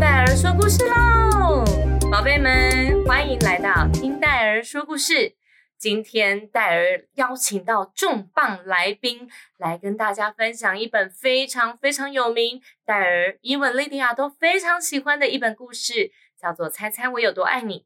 [0.00, 1.62] 听戴儿说故事喽！
[2.10, 5.36] 宝贝们，欢迎来到听戴儿说故事。
[5.76, 17.80] 今天戴儿邀请到重磅来宾来跟大家分享一本非常非常有名，戴儿、伊文、莉迪亚都非常喜欢的一本故事，叫做《猜猜我有多爱你》。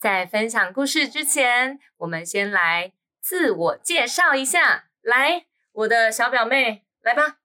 [0.00, 4.84] 在分享故事之前，我们先来自我介绍一下。
[5.02, 7.36] 来，我的小表妹，来吧。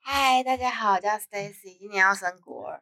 [0.00, 2.78] 嗨，大家好，我叫 Stacy，今年要升国。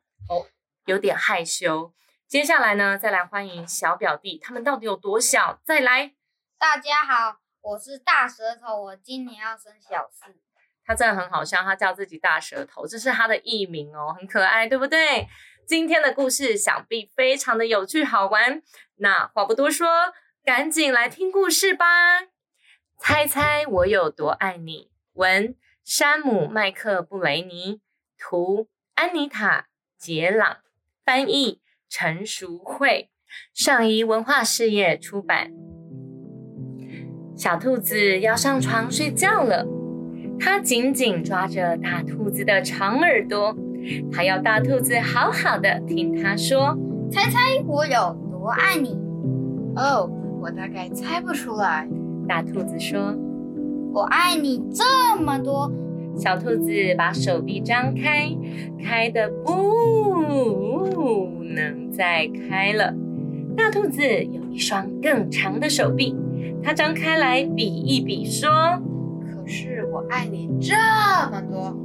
[0.88, 1.92] 有点害羞。
[2.27, 5.60] 接下来呢，再来欢迎小表弟，他们到底有多小？
[5.63, 6.15] 再来，
[6.59, 10.35] 大家好，我是大舌头，我今年要升小四。
[10.87, 15.29] 他真的很好笑，他叫自己大舌头，这是他的艺名哦，很可爱，对不对？
[15.66, 18.63] 今天的故事想必非常的有趣好玩。
[18.96, 21.87] 那话不多说，赶紧来听故事吧！
[22.98, 24.91] 猜猜我有多爱你？
[25.13, 25.54] 文
[25.85, 27.82] 山姆·麦克布雷尼，
[28.16, 29.66] 图安妮塔·
[30.02, 30.60] 杰朗，
[31.09, 33.09] 翻译陈淑慧，
[33.54, 35.51] 上仪文化事业出版。
[37.34, 39.66] 小兔子要上床睡觉了，
[40.38, 43.56] 它紧紧抓着大兔子的长耳朵，
[44.12, 46.76] 它要大兔子好好的听它说。
[47.10, 48.90] 猜猜我有多爱你？
[49.76, 50.10] 哦，
[50.42, 51.88] 我大概猜不出来。
[52.29, 53.16] 大兔子说。
[53.95, 55.73] 我爱你这么多，
[56.14, 58.29] 小兔子把手臂张开，
[58.84, 60.68] 开的不
[61.54, 62.95] 能再开了。
[63.57, 66.15] 大兔子有一双更长的手臂，
[66.62, 68.48] 它张开来比一比，说
[69.20, 70.75] 可是我爱你这
[71.32, 71.76] 么多，：“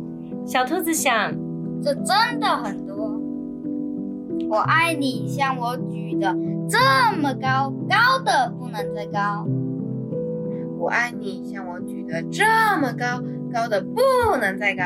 [0.45, 1.33] 小兔子想，
[1.81, 3.19] 这真的很多。
[4.49, 6.35] 我爱你，像我举的
[6.69, 6.77] 这
[7.19, 9.47] 么高，高的不能再高。
[10.77, 12.43] 我爱你像我举的这
[12.79, 14.83] 么高，高的不能再高。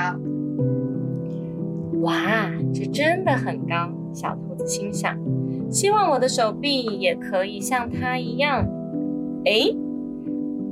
[2.02, 5.18] 哇，这真的很高。”小兔子心想，
[5.70, 8.66] 希望我的手臂也可以像它一样。
[9.46, 9.76] 诶，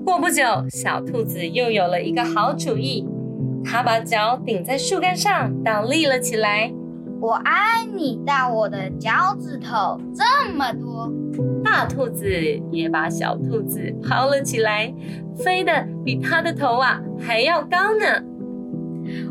[0.05, 3.07] 过不久，小兔子又有了一个好主意，
[3.63, 6.73] 它把脚顶在树干上，倒立了起来。
[7.21, 11.11] 我爱你到我的脚趾头这么多。
[11.63, 12.29] 大兔子
[12.71, 14.93] 也把小兔子抛了起来，
[15.35, 18.23] 飞得比它的头啊还要高呢。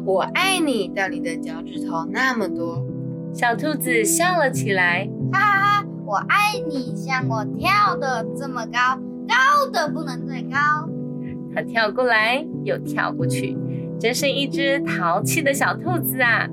[0.04, 2.84] 我爱你到你的脚趾头那么多，
[3.34, 5.86] 小兔子笑了起来，哈哈哈！
[6.06, 8.96] 我爱你，像我跳的这么高，
[9.26, 10.88] 高的不能再高。
[11.52, 13.58] 它跳过来又跳过去，
[13.98, 16.46] 真是一只淘气的小兔子啊！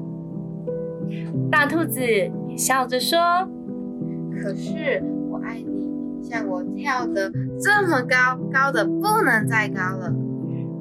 [1.52, 3.20] 大兔子也笑着说
[4.42, 5.88] 可是我爱你
[6.24, 10.12] 像我跳的这么高，高的不能再高了。：“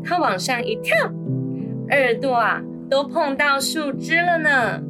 [0.03, 0.97] 它往上一跳，
[1.91, 4.83] 耳朵啊都碰到树枝了呢。”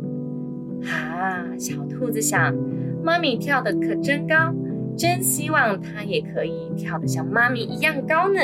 [0.87, 2.55] 啊，小兔子想，
[3.03, 4.55] 妈咪跳的可真高，
[4.97, 8.41] 真希望它也可以跳得像妈咪一样高呢。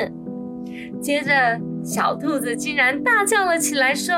[1.00, 4.14] 接着，小兔子竟然大叫了起来，说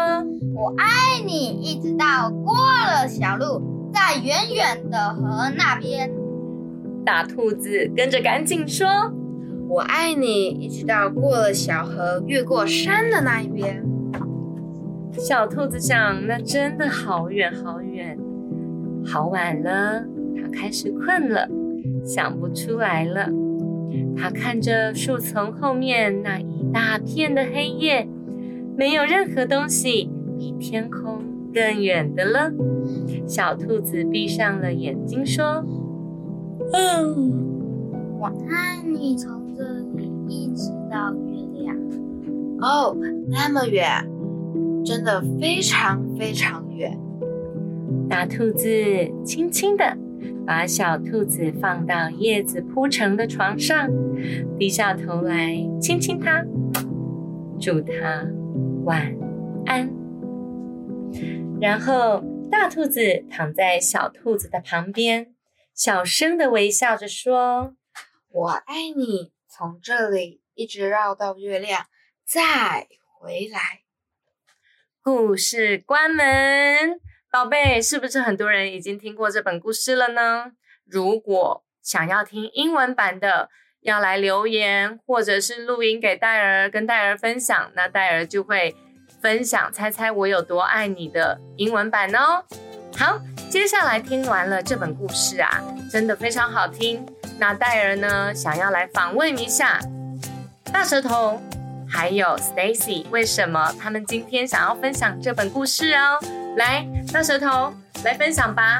[0.55, 6.11] 我爱你，一直到过了小路，在远远的河那边。
[7.05, 8.87] ：“大兔子跟着赶紧说。”
[9.69, 13.85] 我爱你，一直到过了小河，越过山的那一边。
[15.12, 18.19] 小兔子想，那真的好远好远，
[19.04, 20.04] 好晚了，
[20.36, 21.48] 它开始困了，
[22.04, 23.28] 想不出来了。
[24.16, 28.06] 它看着树丛后面那一大片的黑夜，
[28.76, 31.22] 没有任何东西比天空
[31.54, 32.52] 更远的了。
[33.26, 35.64] 小兔子闭上了眼睛，说
[36.72, 37.32] ：“嗯，
[38.19, 39.64] 我爱你，从这
[39.96, 41.76] 里一直到月亮。
[42.61, 42.96] 哦，
[43.28, 44.04] 那么远，
[44.88, 46.99] 真的非常非常远。
[48.08, 48.67] 大兔子
[49.23, 49.94] 轻轻的
[50.46, 53.87] 把小兔子放到叶子铺成的床上，
[54.58, 56.43] 低下头来亲亲它，
[57.61, 58.26] 祝它
[58.85, 59.14] 晚
[59.67, 59.90] 安。
[61.61, 65.35] 然后，大兔子躺在小兔子的旁边，
[65.75, 67.75] 小声的微笑着说
[68.31, 71.82] 我爱你，从这里一直绕到月亮，
[72.25, 72.87] 再
[73.20, 73.82] 回来。
[75.08, 77.00] ：“故事关门。”
[77.32, 80.52] 宝贝，是不是很多人已经听过这本故事了呢？
[80.87, 83.49] 如果想要听英文版的，
[83.81, 88.76] 要来留言或者是录音给戴儿，跟戴儿分享，那戴儿就会
[89.22, 92.44] 分享“猜猜我有多爱你”的英文版哦。
[92.94, 93.19] 好，
[93.49, 97.06] 接下来听完了这本故事啊，真的非常好听。
[97.38, 99.81] 那戴儿呢，想要来访问一下
[100.70, 101.40] 大舌头
[101.90, 106.19] 还有 Stacy，为什么他们今天想要分享这本故事哦？
[106.56, 107.73] 来，大舌头
[108.05, 108.79] 来分享吧。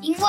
[0.00, 0.24] 因为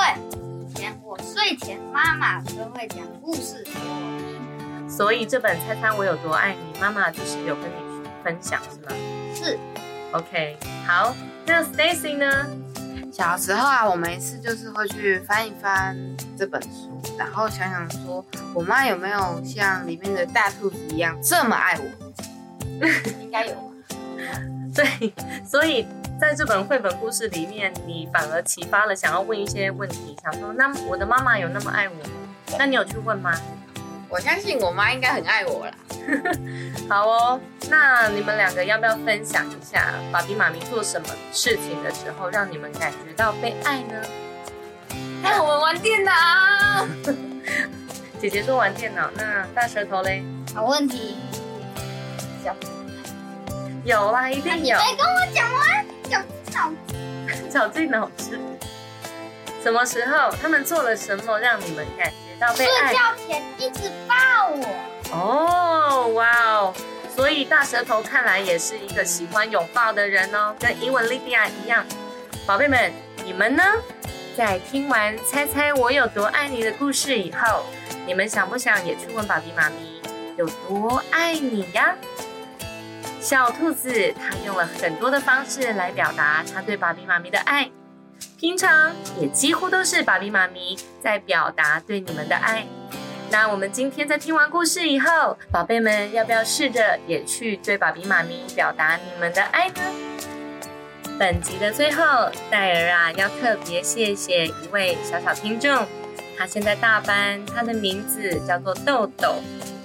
[0.68, 8.94] 以前我睡前妈妈都会讲故事给我听，所以这本《猜猜我有多爱你》，妈妈就是有跟你分享是吗
[9.34, 9.58] 是
[10.12, 11.14] ？OK，好，
[11.46, 12.46] 那 Stacy 呢？
[13.12, 15.96] 小时候啊，我每一次就是会去翻一翻
[16.36, 18.24] 这本书，然后想想说，
[18.54, 21.84] 我妈有没有像里面的大兔子一样这么爱我？
[23.20, 23.60] 应该有吧。
[24.74, 25.12] 对，
[25.44, 25.86] 所以
[26.18, 32.10] 在这本绘本故事里面，你反而启发了想要问一些问题，想说，那我的妈妈有那么爱我吗？
[32.58, 33.32] 那你有去问吗？
[34.12, 35.72] 我相信我妈应该很爱我啦。
[36.86, 43.94] 好哦，那你们两个要不要分享一下爸比妈咪做什么事情的时候，让你们感觉到被爱呢？
[45.24, 46.12] 带我们玩电脑。
[48.20, 50.22] 姐姐说玩电脑，那大舌头嘞？
[50.54, 51.16] 好问题，
[52.44, 52.54] 小
[53.82, 54.76] 有啦，一定有。
[54.76, 56.22] 没跟我讲完，小
[56.52, 56.70] 脑
[57.48, 58.38] 绞尽脑汁。
[59.62, 62.92] 什么时候他们做了什么让你们感觉到被睡爱？
[62.92, 64.66] 觉前一直抱我。
[65.12, 66.74] 哦，哇哦！
[67.14, 71.84] 所以大舌头看来也是一个喜欢拥抱的人哦，跟英文莉迪亚一样。
[72.44, 72.92] 宝贝们，
[73.24, 73.62] 你们呢？
[74.36, 77.64] 在听完《猜猜我有多爱你》的故事以后，
[78.06, 80.02] 你们想不想也去问爸比妈咪
[80.36, 81.94] 有多爱你呀？
[83.20, 87.70] 小兔子它用了很多的方式来表达它对爸比妈咪的爱，
[88.42, 92.66] 平常也几乎都是爸比妈咪在表达对你们的爱。
[93.30, 99.74] 那我们今天在听完故事以后，宝贝们要不要试着也去对爸比妈咪表达你们的爱呢？
[101.16, 102.02] 本集的最后，
[102.50, 105.86] 戴尔啊要特别谢谢一位小小听众，
[106.36, 109.36] 他现在大班，他的名字叫做豆豆，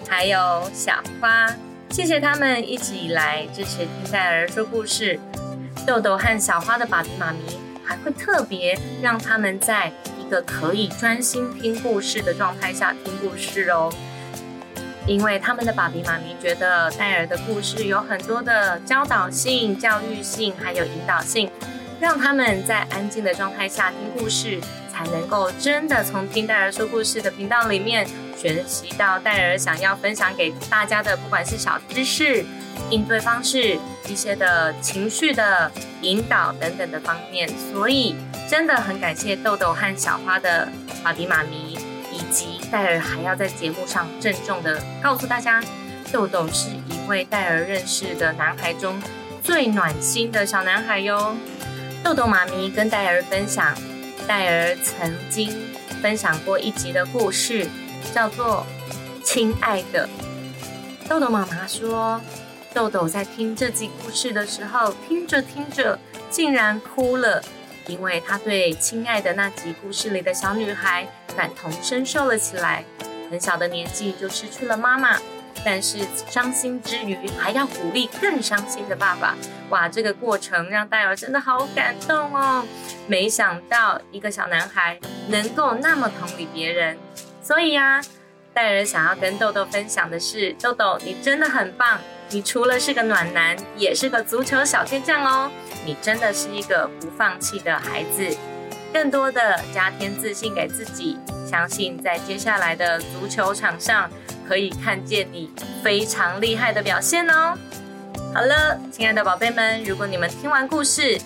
[0.09, 1.45] 还有小花，
[1.91, 5.19] 谢谢他们一直以来支持听戴尔说故事。
[5.85, 7.39] 豆豆和小花的爸比妈咪
[7.87, 13.89] 还会特别让他们在一个可以专心听故事的状态下听故事哦。
[15.07, 21.49] 因为他们的爸比妈咪觉得戴尔的故事有很多的教导性、教育性，还有引导性，
[22.01, 24.59] 让他们在安静的状态下听故事，
[24.91, 28.05] 才能够真的从听戴尔说故事的频道里面
[28.35, 32.45] 学习到戴尔想要分享给大家的，不管是小知识、
[32.89, 37.47] 应对方式、一些的情绪的引导等等的方面。
[37.71, 38.15] 所以
[38.49, 40.67] 真的很感谢豆豆和小花的
[41.03, 41.77] 爸比妈咪。
[42.09, 45.63] 以及戴尔还要在节目上郑重的告诉大家，
[46.11, 48.99] 豆豆是一位戴尔认识的男孩中
[49.43, 51.35] 最暖心的小男孩哟。
[52.03, 53.77] 豆豆妈咪跟戴尔分享，
[54.25, 55.53] 戴尔曾经
[56.01, 57.67] 分享过一集的故事，
[58.15, 58.65] 叫做
[59.23, 60.09] 《亲爱的》。
[61.07, 62.19] 豆豆妈妈说，
[62.77, 65.97] 豆豆在听这集故事的时候，听着听着
[66.29, 67.43] 竟然哭了。
[67.87, 72.83] 因为他对亲爱的那集故事里的小女孩感同身受了起来，
[73.31, 75.17] 很小的年纪就失去了妈妈，
[75.65, 75.97] 但是
[76.29, 79.35] 伤心之余还要鼓励更伤心的爸爸。
[79.71, 82.63] 哇，这个过程让戴尔真的好感动哦！
[83.07, 86.95] 没想到一个小男孩能够那么同理别人，
[87.41, 87.99] 所以呀、
[88.53, 95.49] 戴尔想要跟豆豆分享的是，豆豆你真的很棒，你除了是个暖男，也是个足球小天将哦。
[95.85, 98.35] 你真的是一个不放弃的孩子，
[98.93, 101.17] 更多的加添自信给自己，
[101.49, 104.09] 相信在接下来的足球场上
[104.47, 105.49] 可以看见你
[105.81, 107.57] 非常厉害的表现哦。
[108.33, 111.17] 好了，亲爱的宝贝们，如果你们听完故事，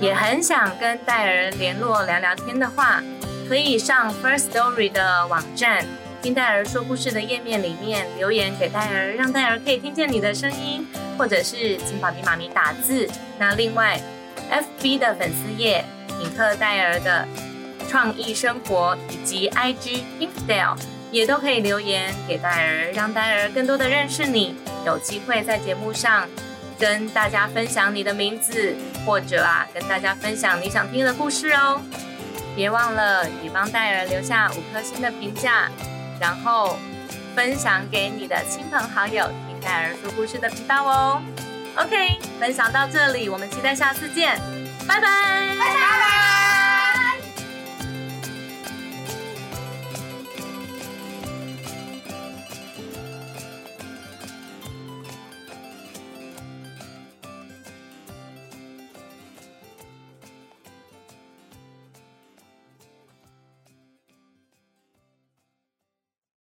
[0.00, 3.00] 也很想跟戴尔联络聊聊天的话，
[3.48, 5.84] 可以上 First Story 的网站，
[6.22, 10.86] 听戴尔说故事的页面里面留言给戴尔，让戴尔可以听见你的声音。
[11.18, 13.06] 或者是请爸比妈咪打字。
[13.38, 14.00] 那另外
[14.50, 15.84] ，FB 的粉丝页
[16.18, 17.28] 品克戴尔的
[17.90, 20.78] 创意生活以及 IG Pinkdale
[21.12, 24.54] 也都可以留言给戴尔，让戴尔更多的认识你，
[24.86, 26.26] 有机会在节目上
[26.78, 28.74] 跟大家分享你的名字，
[29.04, 31.82] 或者啊跟大家分享你想听的故事哦。
[32.56, 35.70] 别忘了也帮戴尔留下五颗星的评价，
[36.20, 36.78] 然后
[37.34, 39.26] 分享给你的亲朋好友。
[39.48, 41.22] 听戴尔说故事的频道哦。
[41.76, 44.38] OK，分享到这里，我们期待下次见，
[44.86, 46.39] 拜拜拜，拜拜。